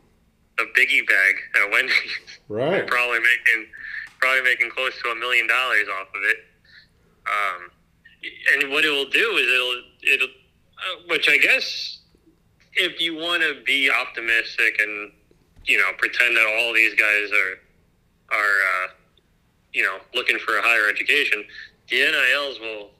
[0.59, 2.19] a biggie bag at Wendy's.
[2.47, 2.85] Right.
[2.87, 3.67] probably making
[4.19, 6.37] probably making close to a million dollars off of it.
[7.25, 7.71] Um,
[8.53, 11.99] and what it will do is it'll it'll, uh, which I guess
[12.75, 15.11] if you want to be optimistic and
[15.65, 17.59] you know pretend that all these guys are
[18.31, 18.87] are uh,
[19.73, 21.43] you know looking for a higher education,
[21.89, 22.91] the NILs will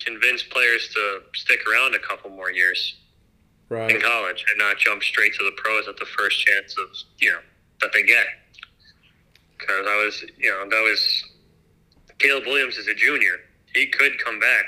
[0.00, 2.96] convince players to stick around a couple more years
[3.68, 3.90] right.
[3.90, 7.30] in college and not jump straight to the pros at the first chance of you
[7.30, 7.40] know
[7.80, 8.26] that they get.
[9.58, 11.24] Because I was, you know, that was
[12.18, 13.40] Caleb Williams is a junior.
[13.74, 14.64] He could come back.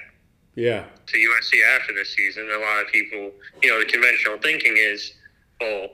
[0.56, 0.84] Yeah.
[1.06, 2.48] To USC after this season.
[2.54, 5.12] A lot of people, you know, the conventional thinking is,
[5.60, 5.88] well,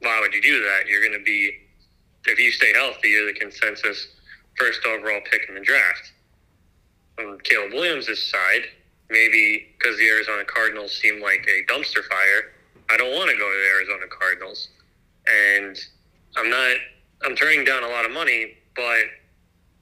[0.00, 0.88] why would you do that?
[0.88, 1.52] You're going to be,
[2.26, 4.08] if you stay healthy, you're the consensus
[4.56, 6.12] first overall pick in the draft.
[7.18, 8.62] On Caleb Williams' side,
[9.08, 12.52] maybe because the Arizona Cardinals seem like a dumpster fire,
[12.88, 14.68] I don't want to go to the Arizona Cardinals.
[15.26, 15.78] And
[16.36, 16.76] I'm not,
[17.24, 19.04] I'm turning down a lot of money, but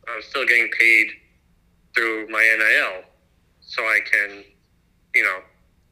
[0.08, 1.08] I'm still getting paid
[1.94, 3.04] through my NIL.
[3.60, 4.44] So I can,
[5.14, 5.38] you know,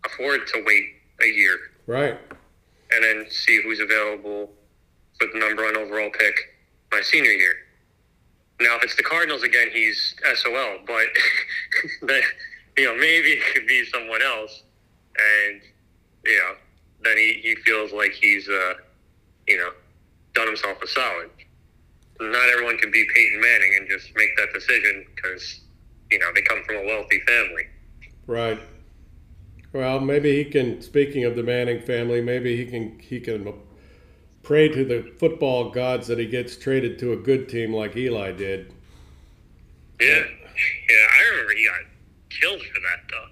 [0.04, 0.84] afford to wait
[1.22, 1.58] a year.
[1.86, 2.18] Right.
[2.90, 4.50] And then see who's available
[5.18, 6.34] for the number one overall pick
[6.92, 7.54] my senior year.
[8.60, 11.06] Now, if it's the Cardinals again, he's SOL, but
[12.78, 14.62] you know, maybe it could be someone else,
[15.18, 15.60] and
[16.24, 16.54] you know,
[17.02, 18.74] then he, he feels like he's uh,
[19.46, 19.70] you know,
[20.34, 21.30] done himself a solid.
[22.18, 25.60] Not everyone can be Peyton Manning and just make that decision because
[26.10, 27.66] you know they come from a wealthy family.
[28.26, 28.60] Right.
[29.72, 30.80] Well, maybe he can.
[30.80, 33.52] Speaking of the Manning family, maybe he can he can
[34.46, 38.30] pray to the football gods that he gets traded to a good team like Eli
[38.30, 38.72] did.
[40.00, 41.06] Yeah, yeah.
[41.18, 41.80] I remember he got
[42.30, 43.28] killed for that though.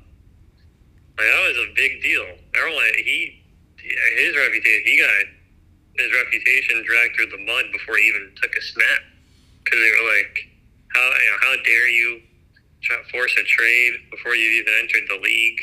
[1.17, 2.27] Like that was a big deal.
[2.59, 3.41] Everyone he
[3.79, 8.62] his reputation he got his reputation dragged through the mud before he even took a
[8.62, 9.03] snap.
[9.62, 10.35] because they were like,
[10.95, 12.21] how you know, how dare you
[13.12, 15.61] force a trade before you even entered the league?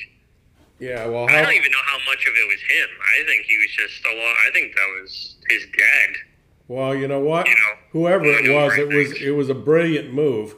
[0.82, 2.90] Yeah, well, I don't even know how much of it was him.
[3.00, 4.36] I think he was just a lot.
[4.48, 6.10] I think that was his dad.
[6.68, 7.46] well, you know what?
[7.48, 10.56] You know, Whoever it was, it was it was a brilliant move.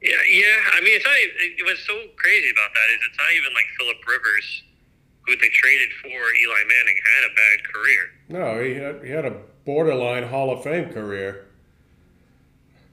[0.00, 0.56] Yeah, yeah.
[0.72, 1.14] I mean, it's not.
[1.16, 4.62] It, it was so crazy about that is it's not even like Philip Rivers,
[5.26, 8.02] who they traded for Eli Manning, had a bad career.
[8.28, 11.46] No, he had he had a borderline Hall of Fame career.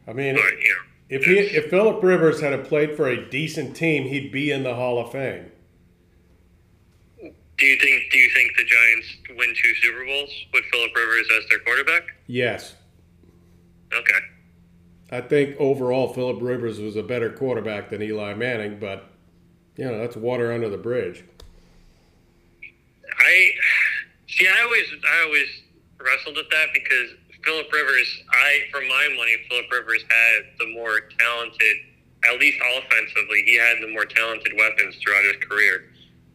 [0.08, 3.76] I mean, But you know, if he if Philip Rivers had played for a decent
[3.76, 5.52] team, he'd be in the Hall of Fame.
[7.20, 11.28] do you think do you think the Giants win two Super Bowls with Philip Rivers
[11.38, 12.04] as their quarterback?
[12.28, 12.76] Yes,
[13.94, 14.20] Okay.
[15.10, 19.10] I think overall Philip Rivers was a better quarterback than Eli Manning, but
[19.78, 21.24] you know that's water under the bridge.
[23.18, 23.52] I
[24.28, 24.48] see.
[24.48, 25.48] I always, I always
[26.00, 27.12] wrestled with that because
[27.48, 28.10] Philip Rivers.
[28.30, 31.76] I, for my money, Philip Rivers had the more talented,
[32.28, 35.86] at least offensively, he had the more talented weapons throughout his career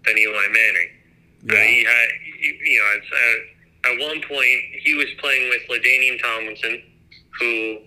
[0.07, 0.89] than Eli Manning.
[1.51, 2.09] Uh, he had,
[2.41, 6.83] you you know, it's, uh, at one point he was playing with LaDainian Tomlinson,
[7.39, 7.79] who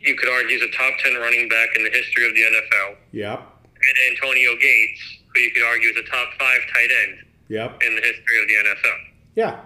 [0.00, 2.96] you could argue is a top ten running back in the history of the NFL,
[3.12, 5.00] Yep, and Antonio Gates,
[5.32, 8.48] who you could argue is a top five tight end yep, in the history of
[8.48, 8.98] the NFL.
[9.36, 9.60] yeah.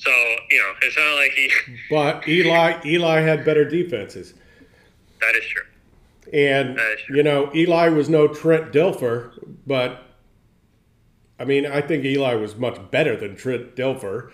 [0.00, 0.10] So
[0.50, 1.50] you know, it's not like he.
[1.90, 4.34] But Eli Eli had better defenses.
[5.20, 5.62] that is true.
[6.32, 7.16] And is true.
[7.16, 9.32] you know, Eli was no Trent Dilfer,
[9.66, 10.02] but
[11.38, 14.30] I mean, I think Eli was much better than Trent Dilfer.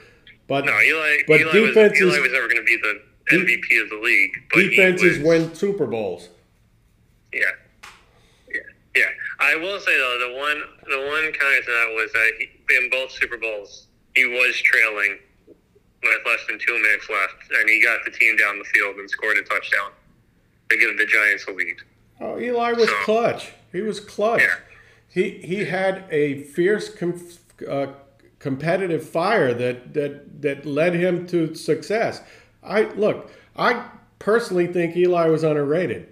[0.47, 1.17] But No, Eli.
[1.27, 3.01] But Eli, defenses- was, Eli was never going to be the
[3.33, 4.31] MVP of the league.
[4.55, 6.29] But defenses was- win Super Bowls.
[7.33, 7.41] Yeah.
[8.55, 8.61] Yeah.
[8.95, 9.05] Yeah.
[9.41, 12.89] I will say though, the one the one counter to that was that he, in
[12.91, 15.19] both Super Bowls he was trailing
[16.09, 19.09] with less than two minutes left, and he got the team down the field and
[19.11, 19.91] scored a touchdown
[20.71, 21.77] to give the Giants a lead.
[22.21, 23.53] Oh, Eli was So- clutch.
[23.73, 24.41] He was clutch.
[24.41, 24.55] Yeah.
[25.09, 27.21] He he had a fierce com-
[27.69, 27.89] uh,
[28.39, 32.23] competitive fire that that that led him to success.
[32.63, 33.31] I look.
[33.57, 33.87] I
[34.19, 36.09] personally think Eli was underrated.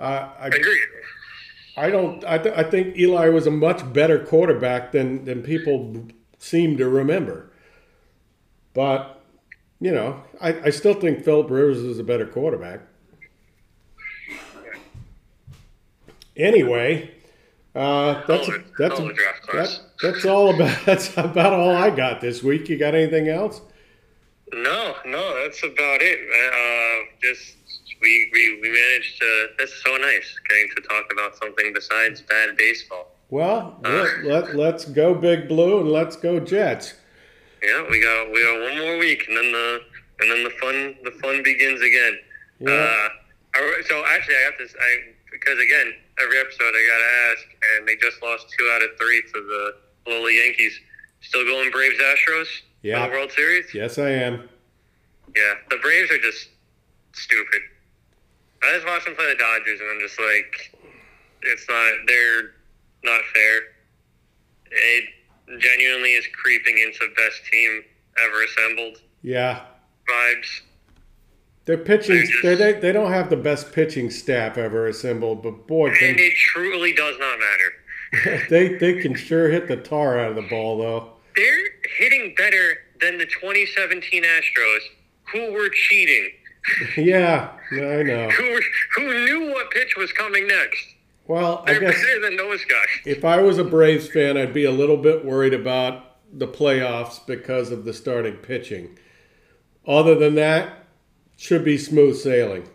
[0.00, 0.78] Uh, I Agreed.
[1.76, 2.24] I don't.
[2.24, 6.06] I, th- I think Eli was a much better quarterback than than people
[6.38, 7.47] seem to remember.
[8.78, 9.20] But
[9.80, 12.78] you know, I, I still think Philip Rivers is a better quarterback.
[16.36, 17.10] Anyway,
[17.74, 19.02] uh, that's a- that's a
[19.52, 22.68] that, that's all about that's about all I got this week.
[22.68, 23.62] You got anything else?
[24.52, 26.20] No, no, that's about it.
[26.30, 27.56] Uh, just
[28.00, 29.46] we, we we managed to.
[29.58, 33.08] That's so nice getting to talk about something besides bad baseball.
[33.28, 36.94] Well, let, let, let's go Big Blue and let's go Jets.
[37.62, 39.80] Yeah, we got we got one more week, and then the
[40.20, 42.18] and then the fun the fun begins again.
[42.60, 42.70] Yeah.
[42.72, 43.08] Uh,
[43.54, 44.74] I- so actually, I got this.
[44.80, 44.96] I
[45.32, 45.92] because again,
[46.22, 47.46] every episode I gotta ask,
[47.76, 50.78] and they just lost two out of three to the lowly Yankees.
[51.20, 52.46] Still going Braves Astros
[52.82, 53.04] Yeah.
[53.04, 53.74] for the World Series.
[53.74, 54.48] Yes, I am.
[55.34, 56.48] Yeah, the Braves are just
[57.12, 57.60] stupid.
[58.62, 60.74] I just watched them play the Dodgers, and I'm just like,
[61.42, 61.92] it's not.
[62.06, 62.54] They're
[63.04, 63.60] not fair.
[64.70, 65.04] It
[65.58, 67.82] genuinely is creeping into best team
[68.24, 69.60] ever assembled Yeah,
[70.08, 70.60] vibes.
[71.64, 75.88] Their pitching, they they they don't have the best pitching staff ever assembled, but boy,
[75.88, 78.46] And can, it truly does not matter.
[78.50, 81.12] they they can sure hit the tar out of the ball though.
[81.36, 81.68] They're
[81.98, 84.78] hitting better than the 2017 Astros,
[85.32, 86.30] who were cheating,
[86.96, 88.28] Yeah, I know.
[88.36, 88.60] who
[88.96, 90.94] who knew what pitch was coming next.
[91.28, 92.88] Well, I guess better than those guys.
[93.04, 97.24] if I was a Braves fan, I'd be a little bit worried about the playoffs
[97.26, 98.98] because of the starting pitching.
[99.86, 100.86] Other than that,
[101.36, 102.68] should be smooth sailing.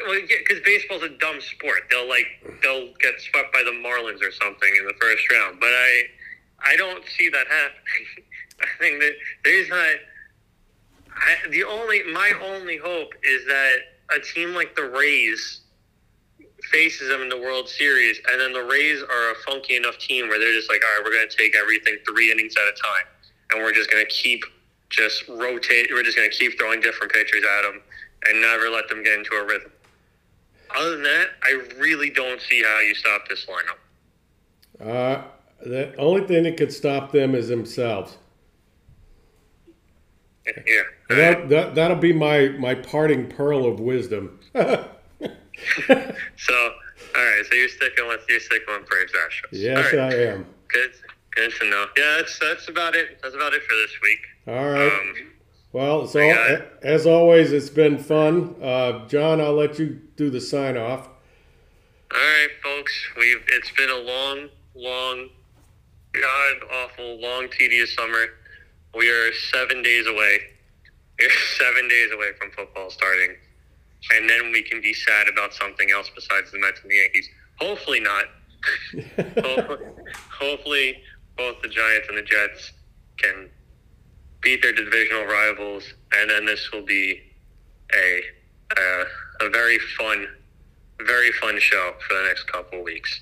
[0.00, 1.82] Well, yeah, because baseball's a dumb sport.
[1.90, 2.26] They'll like
[2.62, 5.60] they'll get swept by the Marlins or something in the first round.
[5.60, 6.02] But I
[6.64, 8.24] I don't see that happening.
[8.60, 9.12] I think that
[9.44, 9.94] there's not.
[11.14, 13.76] I, the only my only hope is that
[14.10, 15.60] a team like the Rays
[16.64, 20.28] faces them in the World Series, and then the Rays are a funky enough team
[20.28, 22.72] where they're just like, all right, we're going to take everything three innings at a
[22.72, 23.06] time,
[23.50, 24.42] and we're just going to keep
[24.90, 25.88] just rotate.
[25.90, 27.82] We're just going to keep throwing different pitchers at them
[28.26, 29.70] and never let them get into a rhythm.
[30.76, 33.78] Other than that, I really don't see how you stop this lineup.
[34.80, 35.22] Uh,
[35.64, 38.16] the only thing that could stop them is themselves.
[40.46, 40.82] Yeah.
[41.10, 44.38] That, that that'll be my my parting pearl of wisdom.
[46.38, 46.70] So, all
[47.24, 47.42] right.
[47.48, 49.48] So you're sticking with you're sticking with Braves Astros.
[49.52, 50.12] yes, right.
[50.12, 50.46] I am.
[50.68, 50.90] Good.
[51.34, 51.86] Good to know.
[51.96, 53.18] Yeah, that's that's about it.
[53.22, 54.18] That's about it for this week.
[54.46, 54.92] All right.
[54.92, 55.32] Um,
[55.72, 56.18] Well, so
[56.82, 58.56] as always, it's been fun.
[58.62, 61.06] Uh, Jon, I'll let you do the sign off.
[61.06, 62.92] All right, folks.
[63.18, 65.28] We've it's been a long, long,
[66.12, 68.24] god awful, long, tedious summer.
[68.96, 70.38] We are seven days away.
[71.20, 73.36] We're seven days away from football starting,
[74.14, 77.28] and then we can be sad about something else besides the Mets and the Yankees.
[77.58, 78.24] Hopefully not.
[79.44, 79.78] hopefully,
[80.30, 81.02] hopefully,
[81.36, 82.72] both the Giants and the Jets
[83.18, 83.48] can
[84.40, 85.84] beat their divisional rivals,
[86.14, 87.20] and then this will be
[87.94, 88.20] a
[88.70, 89.04] uh,
[89.40, 90.26] a very fun,
[91.06, 93.20] very fun show for the next couple of weeks.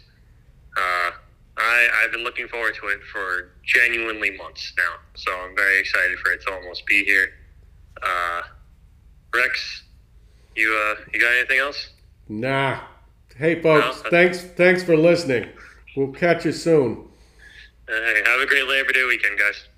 [0.77, 1.11] Uh,
[1.57, 6.19] I I've been looking forward to it for genuinely months now, so I'm very excited
[6.19, 7.29] for it to almost be here.
[8.03, 8.43] Uh,
[9.35, 9.83] Rex,
[10.57, 11.91] you uh, you got anything else?
[12.29, 12.81] Nah.
[13.37, 14.11] Hey, folks, No.
[14.11, 15.49] thanks thanks for listening.
[15.97, 17.09] We'll catch you soon.
[17.89, 19.69] Hey, have a great Labor Day weekend, guys.